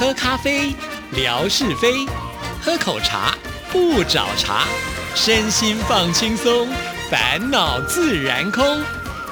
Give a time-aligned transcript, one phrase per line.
[0.00, 0.74] 喝咖啡，
[1.14, 2.08] 聊是非；
[2.62, 3.36] 喝口茶，
[3.70, 4.64] 不找茬。
[5.14, 6.66] 身心放轻松，
[7.10, 8.64] 烦恼自然空。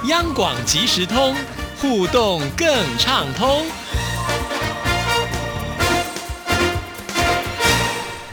[0.08, 1.34] 央广即时通，
[1.80, 2.68] 互动更
[2.98, 3.64] 畅通。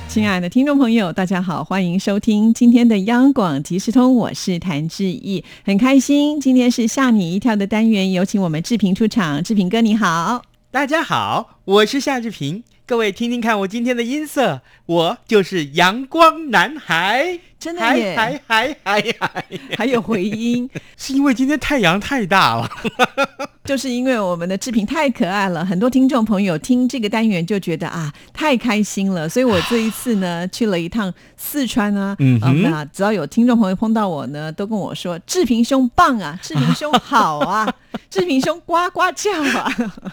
[0.09, 10.41] 亲爱的听众朋友，大家好，欢迎收听今天的央广即时通，我是谭志毅，很开心，今天是吓你一跳的单元，有请我们志平出场，志平哥你好，
[10.75, 17.39] 大家好，我是夏志平，各位听听看我今天的音色，我就是阳光男孩。
[17.59, 19.45] 真的耶，还还还还。
[19.77, 22.69] 还有回音， 是因为今天太阳太大了，
[23.65, 37.71] 就是因为我们的志平太可爱了，很多听众朋友听这个单元就觉得啊太开心了，所以我这一次呢 去了一趟四川啊，嗯，那只要有听众朋友碰到我呢，都跟我说志平兄棒啊，志平兄好啊，
[38.09, 39.71] 志平兄呱呱叫啊，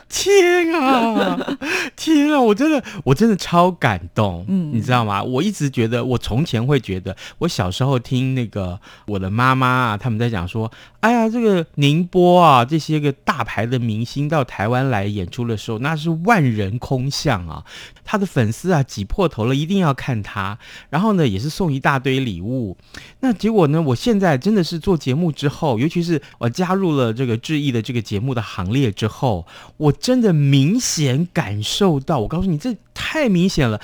[0.09, 1.57] 天啊，
[1.97, 5.23] 天啊，我真的我真的超感动，嗯，你知道吗？
[5.23, 7.17] 我一直觉得我从前会觉得。
[7.43, 17.65] 我小时候听那个我的妈妈啊，他们在讲说，哎呀，这个宁波啊，这些个大牌的明星到台湾来演出的时候，那是万人空巷啊，
[18.05, 20.57] 他的粉丝啊挤破头了，一定要看他，
[20.89, 22.77] 然后呢也是送一大堆礼物。
[23.21, 29.45] 那结果呢，我现在真的是做节目之后，尤其是我加入了这个志毅的这个节目的行列之后，
[29.79, 33.81] 我真的明显感受到，我告诉你，这太明显了。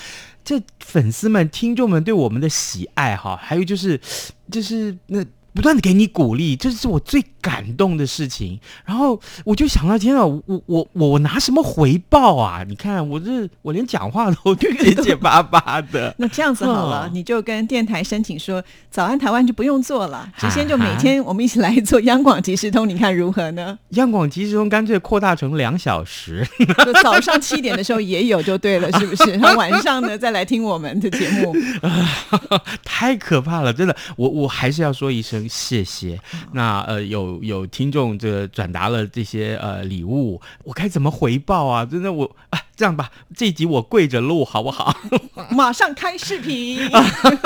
[0.49, 4.01] 这粉丝们、听众们对我们的喜爱，哈，还有就是，
[4.51, 5.23] 就是那。
[5.55, 8.59] 不断的给你鼓励，这是我最感动的事情。
[8.85, 12.65] 然后我就想到，天啊，我我我我拿什么回报啊？
[12.69, 16.15] 你看，我这我连讲话都结结巴巴的。
[16.19, 23.79] 那这样子好了，你就跟电台申请说，早安台湾就不用做了， 直接就每天我们一起来做央广即时通，你看如何呢？
[23.91, 26.47] 央广即时通干脆扩大成两小时，
[27.03, 29.33] 早上七点的时候也有就对了，是不是？
[29.33, 31.55] 然后晚上呢再来听我们的节目，
[32.85, 33.97] 太可怕了，真的。
[34.17, 35.47] 我我还是要说一声。
[35.49, 36.19] 谢谢。
[36.53, 41.85] 那呃，有有听众这个转达了这些呃礼物，我该怎么回报啊？
[41.85, 44.97] 真的，我啊，这样吧，这一集我跪着录好不好？
[45.51, 46.79] 马上开视频。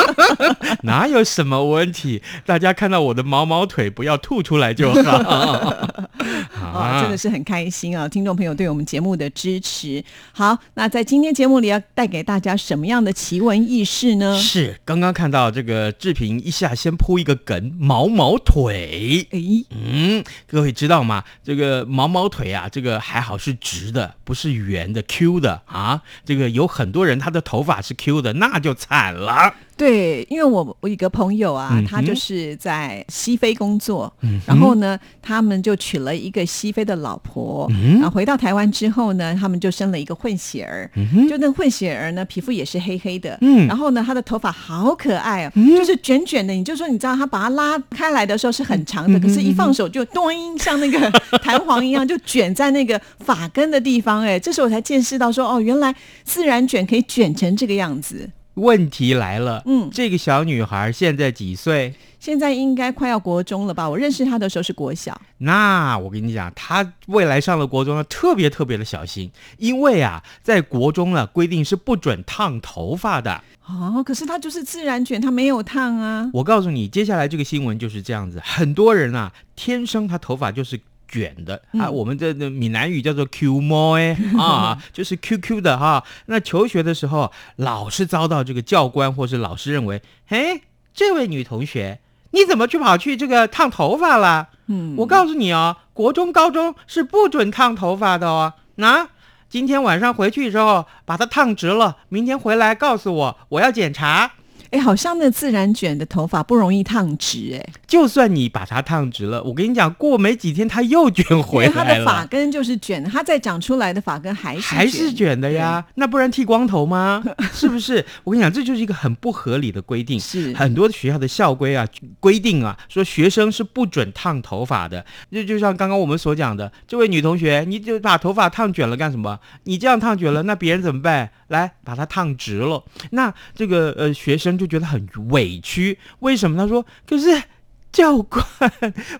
[0.85, 2.23] 哪有什么问题？
[2.45, 5.11] 大家看到我的毛毛腿，不要吐出来就好。
[6.61, 8.07] 啊，真的是很开心啊！
[8.07, 10.05] 听众朋友对我们节目的支持。
[10.33, 14.39] 好，那在今天节目里要带给大家什么样的奇闻异事呢？
[14.39, 19.27] 是刚刚看到这个志平一下先铺一个梗，毛毛腿。
[19.31, 19.39] 哎，
[19.71, 21.25] 嗯，各位知道吗？
[21.43, 26.03] 这个毛毛腿啊，这个还好是直的，不是圆的 Q Q 的啊。
[26.25, 29.55] 这个有很多人他的头发是 Q 的，那就惨了。
[29.77, 34.13] 对，因为我我一个朋友啊，他就是在西非工作，
[34.47, 40.91] 然后呢，他们就娶了一个西非的老婆，然后回到台湾之后呢，他们就生了一个混血儿，
[41.29, 51.11] 就那混血儿呢，皮肤也是黑黑的，然后呢，他的头发好可爱哦，就是卷卷的，你就说你知道他把它拉开来的时候是很长的，可是一放手就咚，像那个
[51.43, 55.95] 弹簧一样，就卷在那个发根的地方，哎，这时候我才见识到说，哦，原来
[56.25, 58.31] 自然卷可以卷成这个样子。
[58.55, 61.95] 问题来了，嗯，这个小女孩现在几岁？
[62.21, 63.89] 现在应该快要国中了吧？
[63.89, 65.21] 我认识她的时候是国小。
[65.39, 73.43] 那我跟你讲，她未来上了国中要特别特别的小心，因为啊，在国中了规定是不准烫头发的。
[73.67, 76.31] 哦，可是她就是自然卷，她没有烫啊。
[76.33, 80.81] 我告诉你，接下来这个新闻就是这样子，很多人啊，天生她头发就是。
[81.13, 86.03] 卷的啊，我们的闽南语叫做 Q 毛哎 啊，就是 QQ 的哈。
[86.27, 90.63] 那求学的时候，老是遭到这个教官或是老师认为，哎，
[90.95, 92.01] 这位女同学，
[92.31, 94.49] 你怎么去跑去这个烫头发了？
[94.69, 98.55] 嗯，我告诉你哦，国中、高中是不准烫头发的哦。
[98.77, 99.07] 那
[99.51, 104.33] 今天晚上回去之后，把它烫直了，明天回来告诉我，我要检查。
[104.73, 107.73] 哎，好像那自然卷的头发不容易烫直哎。
[107.87, 111.75] 就算你把它烫直了，我跟你讲，过没几天它又卷回来了。
[111.75, 115.85] 它的发根就是卷，它再长出来的发根还是还是卷的呀。
[115.97, 117.23] 那不然剃光头吗？
[117.53, 118.05] 是不是？
[118.25, 120.19] 我跟你讲，这就是一个很不合理的规定。
[120.19, 121.87] 是很多学校的校规啊，
[122.19, 125.05] 规定啊，说学生是不准烫头发的。
[125.29, 129.39] 那就像刚刚我们所讲的，这位女同学，你就把头发烫卷了干什么？
[129.65, 131.31] 你这样烫卷了，那别人怎么办？
[131.49, 136.57] 来把它烫直了，那这个呃学生就觉得很委屈，为什么？
[136.57, 137.43] 他说：“可是
[137.91, 138.45] 教官，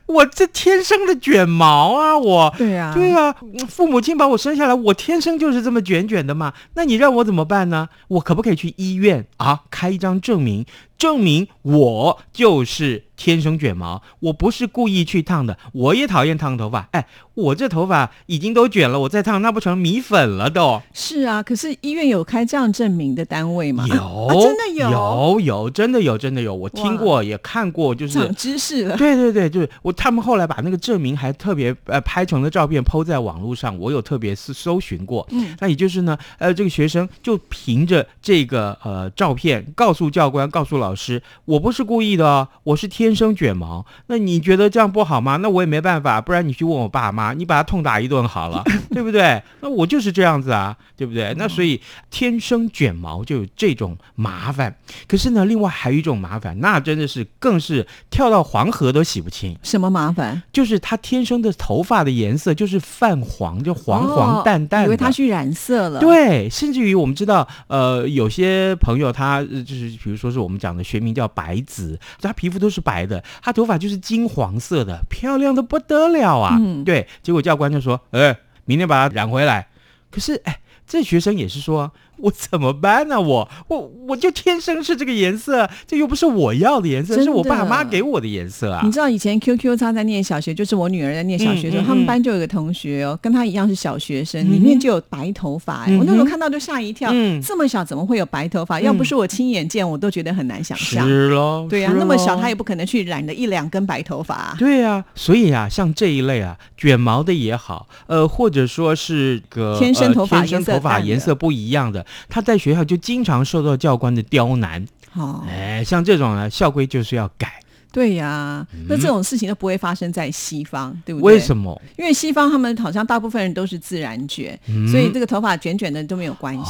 [0.07, 3.35] 我这天生的卷毛啊，我对呀，对啊，
[3.69, 6.55] 父母亲把我生下来，我天生就是这么卷卷的嘛。
[6.75, 7.89] 那你让我怎么办呢？
[8.07, 10.65] 我可不可以去医院啊，开一张证明？”
[11.03, 16.89] 证明我就是天生卷毛，我不是故意去烫的，我也讨厌烫头发。
[16.93, 20.81] 哎，我这头发已经都卷了，我再烫那不成米粉了都？
[20.93, 23.85] 是啊，可是医院有开这样证明的单位吗？
[23.89, 28.97] 有，真的有，有有，真的有，真的有，我听过也看过，就是长知识了。
[28.97, 35.27] 对对对，就是我他们后来把那个证明还特别呃拍成了照片抛在网络上，我有特别是搜寻过。
[35.33, 43.85] 嗯，那也就是呢，呃，这个学生就凭着这个呃照片告诉教官，告诉老师，我不是故意的，我是天生卷毛。
[44.07, 45.37] 那你觉得这样不好吗？
[45.37, 49.43] 那我也没办法，不然你去问我爸妈，你把他痛打一顿好了， 对不对？
[49.61, 51.35] 那我就是这样子啊，对不对？
[51.37, 51.81] 那所以
[52.11, 54.77] 天生卷毛就有这种麻烦。
[55.07, 59.57] 可是呢，另外还有一种麻烦，那真的是更是跳到黄河都洗不清。
[59.63, 60.43] 什么麻烦？
[60.53, 66.01] 就是他天生的头发的颜色就是泛黄，就黄黄淡淡的，以为他去染色了。
[66.01, 76.57] 对，甚至于我们知道，呃，有些朋友他就是，比如说是我们讲的学名叫白子，他皮肤都是白的，他头发就是金黄色的，漂亮的不得了啊。
[76.61, 77.07] 嗯，对。
[77.23, 79.69] 结果教官就说：“哎，明天把它染回来。”
[80.11, 81.93] 可是，哎，这学生也是说。
[82.25, 83.21] 我怎么办呢？
[83.21, 88.81] 我我我就天生是这个颜色，这又不是我要的颜色，是我爸妈给我的颜色啊！
[88.85, 95.85] 你知道以前 QQ 他在念小学，就是我女儿在念小学的时候，他们班就有个同学哦，跟他一样是小学生，里面就有白头发。
[95.99, 97.11] 我那时候看到就吓一跳，
[97.43, 98.81] 这么小怎么会有白头发？
[98.81, 101.05] 要不是我亲眼见，我都觉得很难想象。
[101.07, 104.55] 是喽，对呀，那么小他也不可能去染了一两根白头发。
[104.59, 112.83] 对呀，所以啊，像这一类啊，卷毛的也好，呃，或者说是个天生头发天生头发颜色不一样的，他在学校。
[112.85, 117.62] 就经常受到教官的刁难，哦，哎，像这种呢，校规就是要改。
[117.93, 121.35] 对呀，那这种事情都不会发生在西方，对不对？
[121.35, 121.81] 为什么？
[121.99, 124.59] 因为西方他们好像大部分人都是自然卷，
[124.91, 126.61] 所以这个头发卷卷的都没有关系。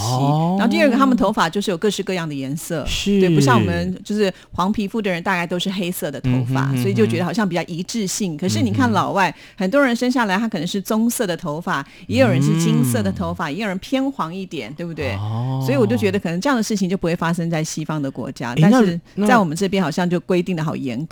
[0.58, 2.84] 然后第二个，他们头发就是有各式各样的颜色，
[3.20, 8.36] 对，不像我们就是黄皮肤的人，大概都是黑色的头发，所以就觉得好像比较一致性。
[8.36, 15.14] 可是你看老外，很多人生下来他可能是棕色的头发，也有人是金色的头发，也有人偏黄一点，对不对？
[15.14, 21.11] 哦所以我就觉得可能这样的事情就不会发生在西方的国家，但是在我们这边好像就规定的好严格。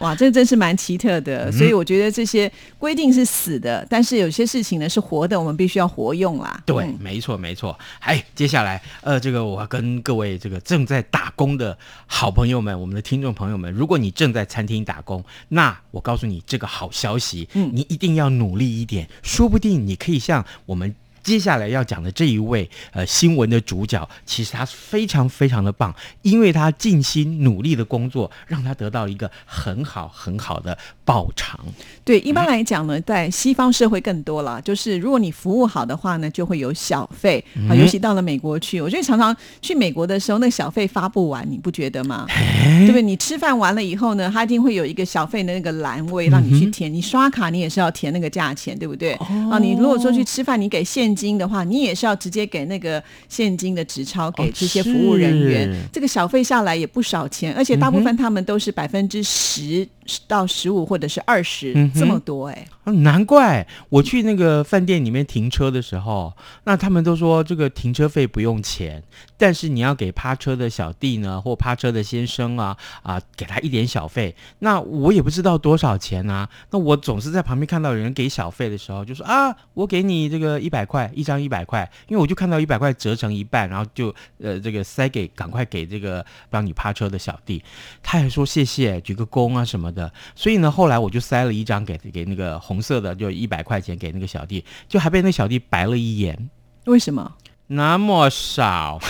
[0.00, 6.62] 哇，这真是蛮奇特的，所以我觉得这些规定是死的，但是有些事情呢是活的，我们必须要活用啦。
[6.64, 7.78] 对，没错，没错。
[8.00, 11.76] 哎，接下来，呃，这个我要跟各位这个正在打工的
[12.06, 20.94] 好朋友们，我们的听众朋友们，如果你正在餐厅打工，那我告诉你这个好消息，嗯，你一定要努力一点，说不定你可以像我们。
[21.24, 25.92] 接下来要讲的这一位呃新闻的主角，其实他非常非常的棒，
[26.22, 31.58] 因为他尽心努力的工作，让他得到一个很好很好的报偿。
[32.04, 37.74] 对，一般来讲呢，在西方社会更多了，就是如果你服务好的话呢，就会有小费啊。
[37.74, 42.26] 尤其到了美国去，我觉得常常去美国的时候，那小费发不完，你不觉得吗？
[42.84, 43.00] 对不对？
[43.00, 49.14] 你吃饭完了以后呢，他一定会有一个小费的那个栏位让你去填，你刷卡你也是要填那个价钱，对不对？
[49.50, 59.86] 啊，你如果说去吃饭，你给现金的话，你也是要直接给那个现金的纸钞给这些服务人员，这个小费下来也不少钱，而且大部分他们都是百分之十
[60.26, 63.66] 到十五或者是二十这么多哎，难怪。
[63.90, 66.34] 我去那个饭店里面停车的时候，
[66.64, 69.02] 那他们都说这个停车费不用钱，
[69.36, 81.44] 但是你要给趴车的小弟呢或趴车的先生啊啊给他一点小费，那我也不知道多少钱啊，那我总是在旁边看到有人给小费的时候，就说啊我给你这个一百块一张。
[81.44, 87.62] 一百块，因为我就看到一百块折成一半，然后就呃这个塞给赶快给这个帮你趴车的小弟，
[88.02, 90.12] 他还说谢谢，鞠个躬啊什么的。
[90.34, 96.50] 所以呢，后来我就塞了一张给给那个红色的，就一百块钱给那个小弟，就还被那小弟白了一眼。
[96.86, 97.32] 为什么？
[97.68, 99.00] 那么少？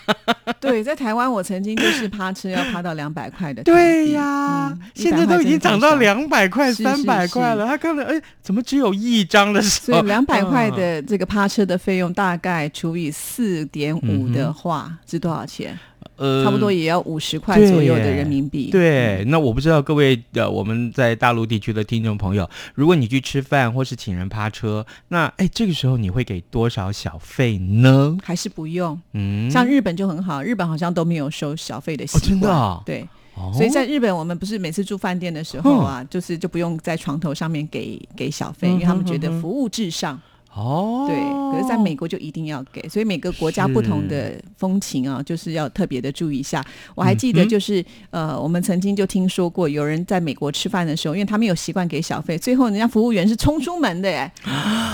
[0.60, 3.62] 对，在台湾我曾经就是趴车要趴到两百块的。
[3.62, 7.66] 对呀，现在都已经涨到两百块、三百块了。
[7.66, 9.98] 他看了哎，怎么只有一张的时候？
[9.98, 15.78] 所以两百块的这个趴车的费用，大概除以四点五的话，是多少钱？
[16.16, 18.70] 呃，差不多也要五十块左右的人民币。
[18.70, 28.16] 对，那我不知道各位的我们在大陆地区的听众朋友，如果你去吃饭或是请人趴车，那哎，这个时候你会给多少小费呢？
[28.22, 29.00] 还是不用？
[29.12, 32.28] 嗯，像日本就很好，日本好像都没有收小费的习惯。
[32.28, 32.82] 真的？
[32.86, 33.08] 对，
[33.52, 40.20] 所以在日本，我们不是每次住饭店的时候啊，就是就不用在床头上面给给小费，因为他们觉得服务至上。
[40.56, 41.16] 哦，对，
[41.50, 46.64] 可是在美国就一定要给，所以每个国家不同的风情啊，就是要特别的注意一下。
[46.94, 54.32] 我还记得，就是呃，我们曾经就听说过，有人在美国吃饭的时候，因为他没有习惯给小费，最后人家服务员是冲出门的， 哎，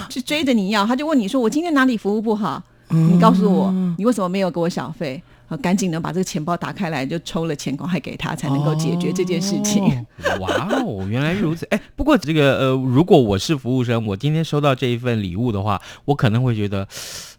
[0.08, 2.62] 去追着你要，他就问你说：“我今天哪里服务不好？
[2.88, 5.22] 你告诉我，你为什么没有给我小费？”
[5.59, 9.83] 赶紧能把这个钱包打开来，就抽了钱赶快给他，才能够解决这件事情。
[10.40, 11.66] 哇哦，原来如此！
[11.71, 16.87] 哎，不过这个呃，如果我是服务生，我今天收到这一份礼物的话，我可能会觉得。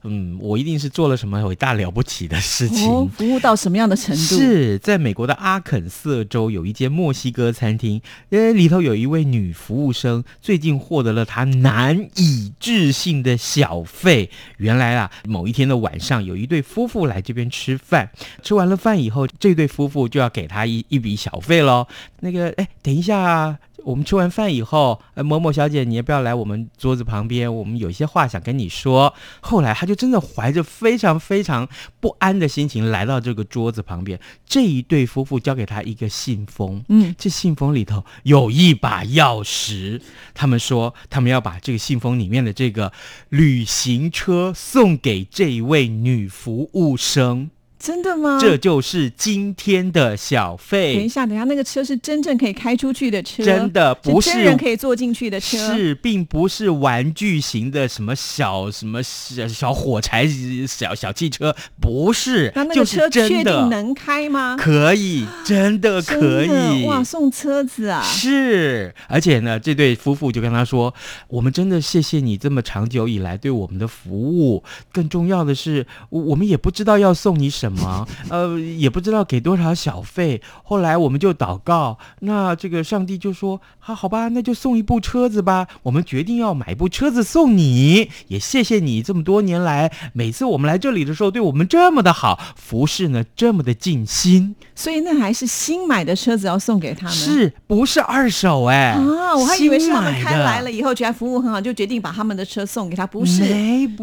[0.03, 4.35] 嗯，我一定是做了什么伟大了不起的事情，服务到什么样的程度？
[4.35, 8.01] 是在美国的阿肯色州有一间墨西哥餐厅，
[8.31, 14.31] 呃，里头有一位女服务生，最近获得了她难以置信的小费。
[14.57, 18.00] 原来啊，某一天的晚上，有一对夫妇来这边吃饭，
[18.41, 21.87] 吃完了饭以后，这对夫妇就要给他一一笔小费喽。
[22.19, 23.57] 那个，哎，等一下。
[23.83, 27.51] 我们吃完饭以后，呃，某某小姐，你要不要来我们桌子旁边？
[27.51, 29.11] 我们有一些话想跟你说。
[29.39, 31.67] 后来，他就真的怀着非常非常
[31.99, 34.19] 不安的心情来到这个桌子旁边。
[34.45, 39.99] 这一对夫妇交给他一个信封，嗯，这信封里头有一把钥匙。
[40.35, 42.93] 他们说，他们要把这个信封里面的这个
[43.29, 47.49] 旅行车送给这一位女服务生。
[47.81, 48.37] 真的吗？
[48.39, 50.93] 这就是今天的小费。
[50.93, 60.27] 等一下，等一下，那个车是真正可以开出去的车，真的不是人可以坐进去的车，是，并不是玩具型的什么小什么小小火柴
[60.67, 62.51] 小小汽车，不是。
[62.53, 64.55] 那那个车确定能开吗？
[64.59, 66.85] 可以，真的可以。
[66.85, 68.03] 哇，送车子啊！
[68.03, 70.93] 是，而且呢，这对夫妇就跟他说
[71.27, 74.63] ：“我们真的谢谢你这么长久以来对我们的服务。
[74.91, 85.67] 更重要的是，我们也不知道要送你什么。”么呃也不知道给多少小费，后来我们就祷告，那这个上帝就说好好吧，那就送一部车子吧。
[85.83, 94.55] 我们决定要买一部车子送你，也谢谢你这么多年来，每次我们来这里的时候对我们这么的好，服饰呢这么的尽心。
[94.75, 98.65] 所以那还是新买的车子要送给他们，是不是二手？
[98.65, 103.43] 哎啊，我还以为是他们开来了以后觉得服务很好，就决定把他们的车送给他，不是，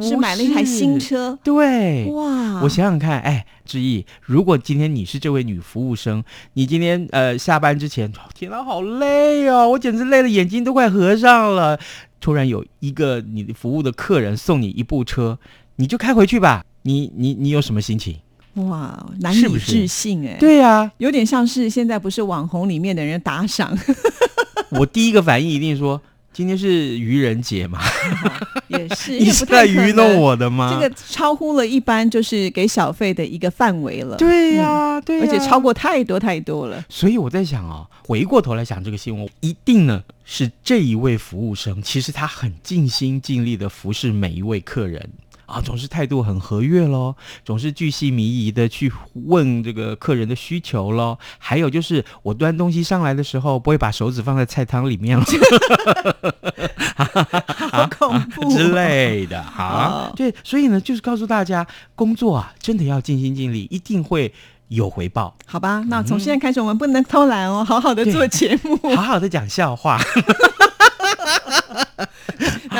[0.00, 1.38] 是买了一台新车。
[1.42, 3.44] 对，哇，我想想看，哎。
[3.68, 11.78] 之意，如果今天你是这位女服务生，你今天呃下班之前，天哪，好累哦，我简直累了，眼睛都快合上了。
[12.18, 15.38] 突然有一个你服务的客人送你一部车，
[15.76, 16.64] 你就开回去吧。
[16.82, 18.16] 你你你有什么心情？
[18.54, 20.38] 哇，难以置信哎。
[20.40, 23.76] 对呀，有点像是现在不是网红里面的人打赏。
[24.72, 26.00] 我第一个反应一定说。
[26.38, 27.80] 今天是愚人节嘛？
[28.68, 30.70] 也是， 你是在愚弄我的吗？
[30.72, 34.16] 这个超乎了一般就是给小费的一个范围了。
[34.18, 36.84] 对呀，对，而且超过太多太多了。
[36.88, 45.10] 所以我在想啊，回过头来想这个新闻，一定呢是这一位服务生，其实他很尽心尽力的服侍每一位客人。
[45.48, 51.16] 啊，总是态度很和悦喽，总是巨细靡遗的去问这个客人的需求喽。
[51.38, 55.24] 还有就是我端东西上来的时候，不会把手指放在菜汤里面了，
[57.72, 59.42] 好恐怖 之类的。
[59.42, 64.30] 好，对，所以呢，就是告诉大家，工作啊，真的要尽心尽力，一定会
[64.68, 65.34] 有回报。
[65.46, 69.98] 好吧，那从现在开始，我们不能偷懒哦，好好的做节目， 好好的讲笑话。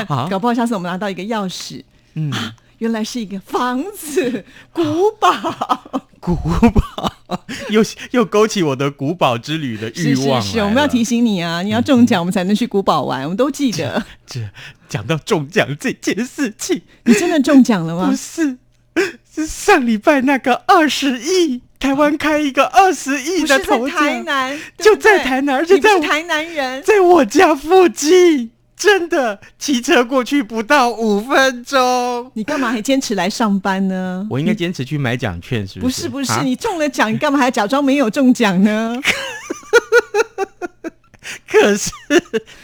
[0.07, 1.83] 好，搞不好下次我们拿到一个钥匙。
[2.15, 2.33] 嗯，
[2.79, 4.83] 原来是一个房子， 古
[5.21, 7.13] 堡，古堡，
[7.71, 10.41] 又又勾起我的古堡之旅的欲望。
[10.43, 13.23] 是是是，我们要提醒你啊，你要中奖，我们才能去古堡玩。
[13.23, 14.05] 我们都记得。
[14.27, 14.41] 这
[14.89, 18.09] 讲到中奖这件事情，你真的中奖了吗？
[18.11, 18.59] 不是，
[19.33, 28.51] 是上礼拜那个二十亿，台湾开一个二十亿的头奖，台南就在台南，而且在台南人，在我家附近。
[28.79, 34.27] 真的骑车过去不到五分钟，你干嘛还坚持来上班呢？
[34.31, 36.09] 我应该坚持去买奖券，是不是？
[36.09, 38.95] 不是不是，你中了奖，你干嘛还假装没有中奖呢？
[41.51, 41.91] 可是，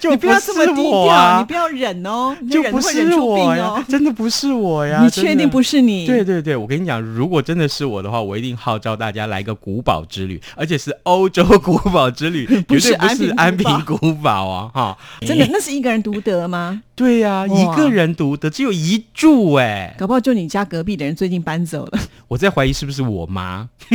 [0.08, 6.06] 你不要这么低调，你不要忍哦，就不是我呀，真的不是我呀，你确定不是你？
[6.06, 14.70] 对对对，我跟你讲，如果真的是我的话，我一定号召大家来个古堡之旅，而且是欧洲古堡之旅， 不是安平古堡啊！
[14.72, 16.80] 哈，真的，那是一个人独得吗？
[16.94, 23.68] 对呀，一个人独得，只有一住哎，搞不好就你家隔壁的人最近搬走了，我在怀疑是不是我妈？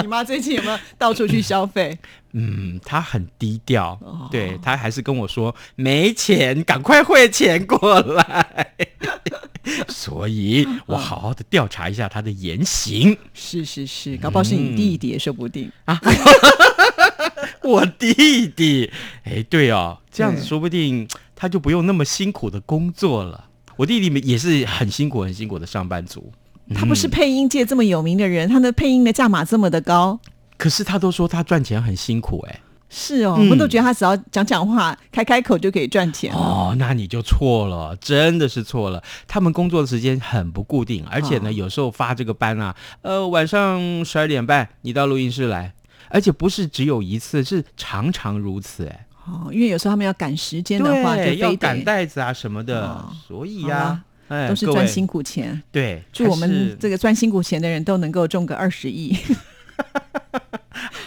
[0.00, 1.98] 你妈最近有没有到处去消费？
[2.32, 3.98] 嗯，他很低调，
[4.30, 8.74] 对他还是跟我说没钱，赶快汇钱过来。
[9.88, 13.16] 所以我好好的调查一下他的言行。
[13.34, 16.00] 是是是，搞不好是你弟弟也说不定啊。
[17.62, 18.90] 我弟弟，
[19.24, 21.06] 哎，对哦，这样子说不定
[21.36, 23.48] 他就不用那么辛苦的工作了。
[23.76, 26.32] 我弟弟也是很辛苦、很辛苦的上班族。
[26.74, 30.18] 他不是配音界这么有名的人，他的配音的价码这么的高。
[30.60, 36.74] 可是他都说他赚钱很辛苦，哎，是哦，我们都觉得他只要讲讲话、开开口就可以赚钱哦。
[36.76, 39.02] 那你就错了，真的是错了。
[39.26, 45.72] 他们工作的时间很不固定，而且呢，有时候发这个班啊，呃，晚上十二点半你到录音室来，
[46.10, 48.84] 而且不是只有一次，是常常如此。
[48.84, 53.98] 哎，哦，因为有时候他们要赶时间的话，就要赶袋子啊什么的，所以呀，
[54.28, 55.62] 哎，都是赚辛苦钱。
[55.72, 59.16] 对，祝我们这个赚辛苦钱的人都能够中个二十亿。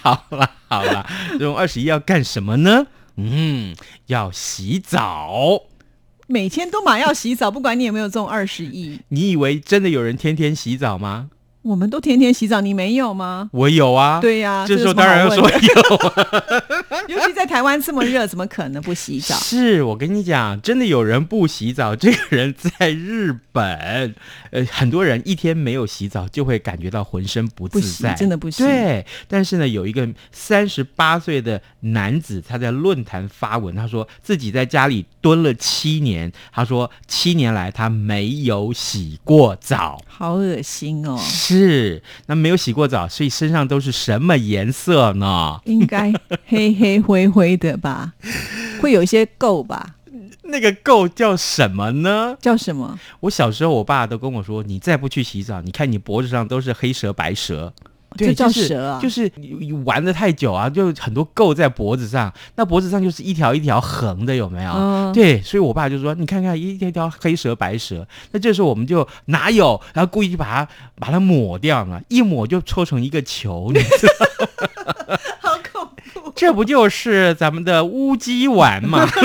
[0.03, 2.87] 好啦好了，用二十一要干什么呢？
[3.15, 3.73] 嗯，
[4.07, 5.63] 要洗澡，
[6.27, 8.99] 每天都马要洗澡，不管你有没有中二十亿。
[9.07, 11.29] 你以为真的有人天天洗澡吗？
[11.63, 13.49] 我们都天天洗澡，你没有吗？
[13.53, 14.19] 我有啊。
[14.19, 15.57] 对呀，这时候当然要说有。
[17.07, 19.33] 尤其在台湾这么热，怎么可能不洗澡？
[19.35, 21.95] 是我跟你讲，真的有人不洗澡。
[21.95, 24.13] 这个人在日本，
[24.51, 28.65] 呃，很多人一天没有洗澡就会感觉到浑身不自在，真的不行。
[28.65, 41.17] 对，但是呢，有一个三十八岁的男子，他在论坛发文，他说自己在家里蹲了七年，他说七年来他没有洗过澡，好恶心哦。
[41.17, 45.61] 是，那没有洗过澡，所以身上都是什么颜色呢？
[45.63, 46.11] 应该
[46.45, 48.11] 黑黑灰灰的吧，
[48.81, 49.95] 会有一些垢吧？
[50.43, 52.35] 那个垢叫什么呢？
[52.41, 52.99] 叫什么？
[53.21, 57.73] 我小时候，我爸都跟我说：“你再不去洗澡，你看你脖子上都是黑蛇白蛇。”
[58.15, 59.31] 这叫蛇啊，就是
[59.85, 65.11] 玩的太久啊，就很多垢在脖子上，那脖子上就是一条一条横的，有没有？
[65.13, 70.67] 对，所以我爸就说：“你看看一条条黑蛇白蛇。”那这时候我们就哪有，然后故意就把它
[70.99, 75.17] 把它抹掉嘛，一抹就搓成一个球，你知道？
[75.41, 76.31] 好恐怖！
[76.35, 79.07] 这不就是咱们的乌鸡丸吗？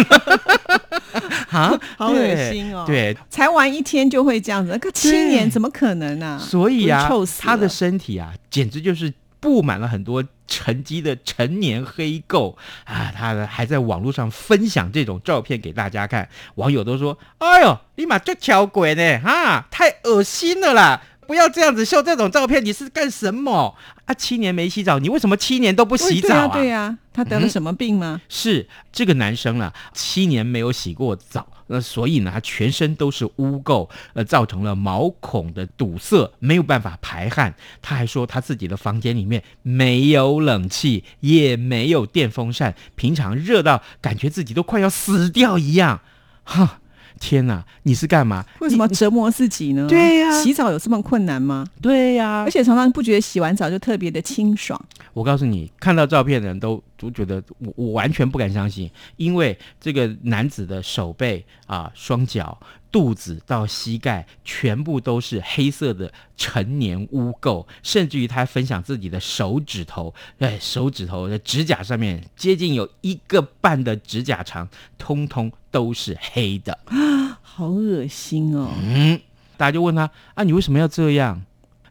[1.50, 2.84] 啊， 好恶心哦！
[2.86, 6.38] 对，才玩一天就会这样子，那个青年怎么可能呢？
[6.40, 13.12] 所以啊，他的身体啊，简直就是布满了很多沉积的成年黑垢啊！
[13.14, 19.20] 他还在网络上分享这种照片给大家看，网友都说：“哎呦，你妈这条鬼呢？
[19.20, 24.14] 哈，太恶心了啦！”不要这样子秀这种照片，你是干什么啊？
[24.14, 26.48] 七年没洗澡，你为什么七年都不洗澡啊？
[26.48, 28.22] 对呀，他得了什么病吗？
[28.30, 37.54] 是这个男生啊，七年没有洗过澡，那所以呢，他全身都是污垢，呃，造成了毛孔的堵塞，没有办法排汗。
[37.82, 46.00] 他还说他自己的房间里面没有冷气，也没有电风扇，平常热到感觉自己都快要死掉一样，
[46.44, 46.80] 哈。
[47.18, 48.44] 天哪，你是干嘛？
[48.60, 49.86] 为什么折磨自己呢？
[49.88, 51.66] 对呀，洗澡有这么困难吗？
[51.82, 54.80] 对呀，而且常常不觉得洗完澡就特别的清爽。
[55.12, 62.56] 我告诉你，看到照片的人都都觉得我我完全不敢相信，因为这个男子的手背啊、双脚、
[62.92, 75.50] 肚子到膝盖全部都是黑色的陈年污垢，甚至于他分享自己的手指头，哎，手指头的指甲上面接近有一个半的指甲长，通通。
[75.70, 78.68] 都是黑的啊， 好恶心哦！
[78.82, 79.20] 嗯，
[79.56, 81.40] 大家就问他啊，你为什么要这样？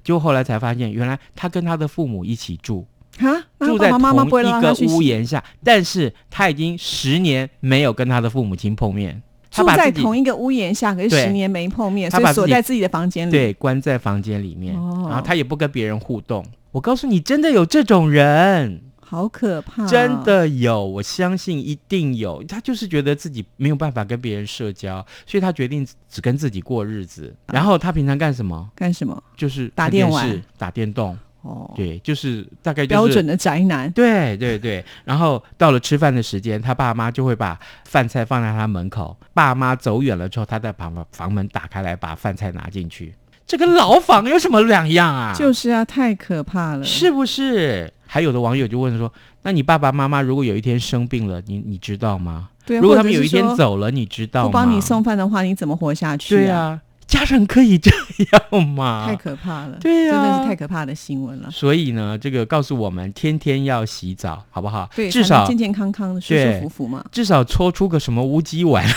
[0.03, 2.85] 就后来才发现，原来他跟他的父母一起住
[3.19, 3.27] 啊，
[3.59, 9.21] 住在同一个屋檐下，但是他已经十年没有跟他的父母亲碰面。
[9.49, 16.45] 住在同一个屋檐下，可是十年没碰面，所以锁在自己的房间里，对，关在房间里面，然后他也不跟别人互动。
[16.71, 18.81] 我告诉你，真的有这种人。
[19.09, 19.87] 好可怕！
[19.87, 22.43] 真的有，我相信一定有。
[22.43, 27.33] 他就是觉得自己没有办法跟别人社交，所以他决定只跟自己过日子。
[27.47, 28.69] 然后他平常干什么？
[28.75, 29.23] 干什么？
[29.37, 31.17] 就是打电视、打电动。
[31.43, 33.89] 哦，对，就是大概标准的宅男。
[33.93, 34.83] 对对对。
[35.05, 39.15] 然后到了吃饭的时间，他爸妈就会把饭菜放在他门口。
[39.33, 43.15] 爸妈走远了之后，他再把房门打开来，把饭菜拿进去。
[43.45, 45.33] 这跟牢房有什么两样啊？
[45.33, 47.93] 就是啊，太可怕了，是不是？
[48.07, 49.11] 还有的网友就问说
[49.43, 52.49] ：“那你爸爸妈妈如果有一天生病了，你你知道吗？
[52.65, 54.47] 对，如果他们有一天走了，你知道吗？
[54.47, 56.35] 不帮你送饭的话，你怎么活下去？
[56.35, 57.91] 对啊，家人可以这
[58.31, 59.05] 样吗？
[59.07, 61.49] 太可怕了，对啊，真的是太可怕的新闻了。
[61.51, 64.89] 所以呢，这个告诉我们，天天要洗澡，好不好？
[64.95, 67.05] 对，至少健健康康的，舒舒服服嘛。
[67.11, 68.85] 至少搓出个什么乌鸡丸。”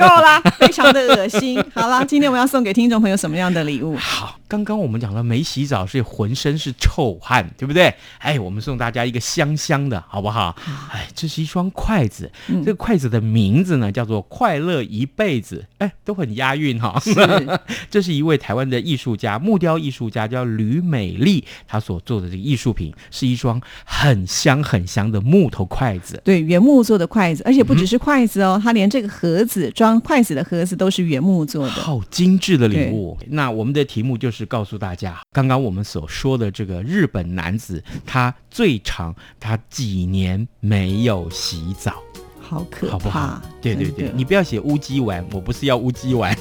[0.00, 1.62] 够啦，非常的恶心。
[1.74, 3.94] 好啦，今天我们要送给听众朋友什么样的礼物？
[3.96, 7.94] 好，刚刚我们讲了没洗澡，所以浑身是臭汗，对不对？
[8.18, 10.56] 哎，我们送大家一个香香的，好不好？
[10.90, 12.30] 哎，这是一双筷子，
[12.64, 16.98] 这个筷子的名字呢叫做“快乐一辈子”，哎，都很押韵哈。
[17.00, 17.12] 是，
[17.90, 29.70] 这是一位台湾的艺术家，木雕艺术家叫吕美丽，她所做的这个艺术品是一双很香很香的木头筷子，对，原木做的筷子，而且不只是筷子哦，它连这个盒子。
[29.74, 33.18] 装筷子的盒子都是原木做的，好精致的礼物。
[33.28, 41.94] 那我们的题目就是告诉大家，刚刚我们所说的这个日本男子，他最长他几年没有洗澡，
[42.40, 46.36] 好可怕，对对对，你不要写乌鸡丸，我不是要乌鸡丸。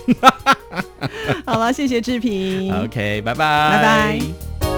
[1.45, 2.73] 好了，谢谢志平。
[2.83, 4.68] OK，拜拜，拜拜。